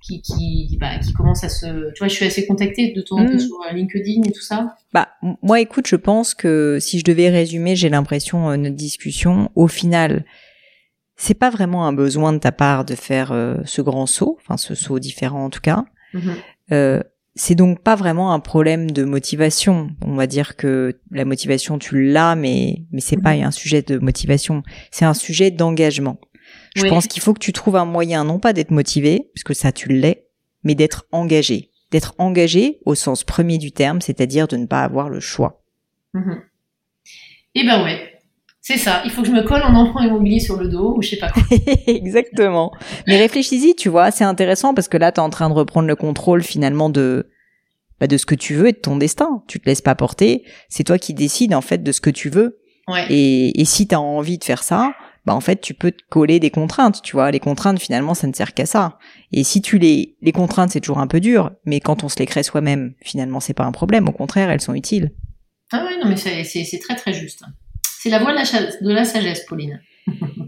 [0.00, 1.92] qui, qui, bah, qui commence à se.
[1.92, 3.38] Tu vois, je suis assez contactée de temps en temps mm.
[3.38, 4.76] sur euh, LinkedIn et tout ça.
[4.92, 5.08] Bah,
[5.42, 9.68] moi, écoute, je pense que si je devais résumer, j'ai l'impression, euh, notre discussion, au
[9.68, 10.24] final,
[11.20, 14.56] c'est pas vraiment un besoin de ta part de faire euh, ce grand saut, enfin,
[14.56, 15.84] ce saut différent en tout cas.
[16.14, 16.34] Mm-hmm.
[16.72, 17.02] Euh,
[17.34, 19.90] c'est donc pas vraiment un problème de motivation.
[20.02, 23.44] On va dire que la motivation, tu l'as, mais, mais c'est pas mm-hmm.
[23.44, 24.62] un sujet de motivation.
[24.90, 26.18] C'est un sujet d'engagement.
[26.76, 29.72] Je pense qu'il faut que tu trouves un moyen, non pas d'être motivé, puisque ça
[29.72, 30.26] tu l'es,
[30.62, 31.70] mais d'être engagé.
[31.90, 35.62] D'être engagé au sens premier du terme, c'est-à-dire de ne pas avoir le choix.
[36.14, 36.42] Mhm.
[37.56, 38.20] Eh ben ouais,
[38.60, 39.02] c'est ça.
[39.04, 41.16] Il faut que je me colle un emprunt immobilier sur le dos ou je sais
[41.16, 41.42] pas quoi.
[41.86, 42.72] Exactement.
[43.06, 45.88] Mais réfléchis-y, tu vois, c'est intéressant parce que là, tu es en train de reprendre
[45.88, 47.28] le contrôle finalement de
[47.98, 49.42] bah, de ce que tu veux et de ton destin.
[49.48, 50.44] Tu te laisses pas porter.
[50.68, 52.60] C'est toi qui décides en fait de ce que tu veux.
[52.86, 53.06] Ouais.
[53.10, 54.92] Et, et si tu as envie de faire ça,
[55.26, 57.30] bah en fait tu peux te coller des contraintes, tu vois.
[57.30, 58.98] Les contraintes finalement ça ne sert qu'à ça.
[59.32, 62.18] Et si tu les les contraintes c'est toujours un peu dur, mais quand on se
[62.18, 64.08] les crée soi-même, finalement c'est pas un problème.
[64.08, 65.12] Au contraire, elles sont utiles.
[65.72, 67.42] Ah ouais non mais c'est très très juste.
[68.02, 69.80] C'est la voie de la, de la sagesse, Pauline.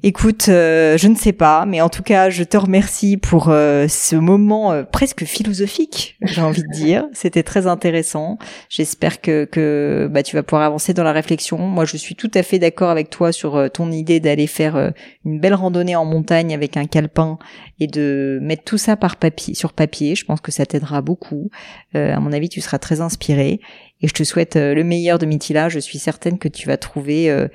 [0.04, 3.86] Écoute, euh, je ne sais pas, mais en tout cas, je te remercie pour euh,
[3.86, 7.06] ce moment euh, presque philosophique, j'ai envie de dire.
[7.12, 8.38] C'était très intéressant.
[8.68, 11.58] J'espère que, que bah, tu vas pouvoir avancer dans la réflexion.
[11.58, 14.92] Moi, je suis tout à fait d'accord avec toi sur ton idée d'aller faire
[15.24, 17.38] une belle randonnée en montagne avec un calepin
[17.78, 20.16] et de mettre tout ça par papier, sur papier.
[20.16, 21.50] Je pense que ça t'aidera beaucoup.
[21.94, 23.60] à mon avis, tu seras très inspiré.
[24.00, 25.68] Et je te souhaite le meilleur de Mitila.
[25.68, 27.48] Je suis certaine que tu vas trouver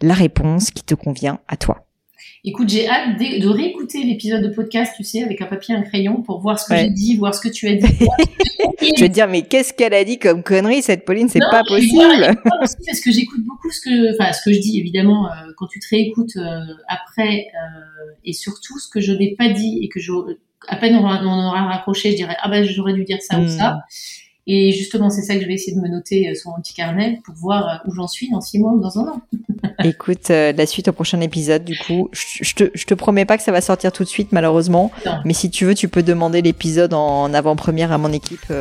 [0.00, 1.88] la réponse qui te convient à toi.
[2.44, 5.82] Écoute, j'ai hâte de, réécouter l'épisode de podcast, tu sais, avec un papier et un
[5.82, 7.86] crayon pour voir ce que j'ai dit, voir ce que tu as dit.
[8.80, 11.64] je vais te dire, mais qu'est-ce qu'elle a dit comme connerie, cette Pauline, c'est pas
[11.64, 12.40] possible.
[12.60, 15.80] parce que j'écoute beaucoup ce que, enfin, ce que je dis, évidemment, euh, quand tu
[15.80, 19.98] te réécoutes euh, après, euh, et surtout ce que je n'ai pas dit et que
[19.98, 20.12] je,
[20.68, 23.72] à peine on aura, raccroché, je dirais, ah ben, j'aurais dû dire ça ou ça.
[23.72, 23.80] Hmm.
[24.46, 27.20] Et justement, c'est ça que je vais essayer de me noter sur mon petit carnet
[27.24, 29.20] pour voir où j'en suis dans six mois ou dans un an.
[29.84, 33.36] Écoute, euh, la suite au prochain épisode, du coup, je, te, je te promets pas
[33.36, 34.90] que ça va sortir tout de suite, malheureusement.
[35.24, 38.52] Mais si tu veux, tu peux demander l'épisode en avant-première à mon équipe.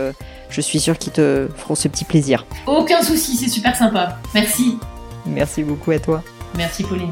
[0.50, 2.46] je suis sûre qu'ils te feront ce petit plaisir.
[2.66, 4.18] Aucun souci, c'est super sympa.
[4.34, 4.78] Merci.
[5.26, 6.24] Merci beaucoup à toi.
[6.56, 7.12] Merci Pauline.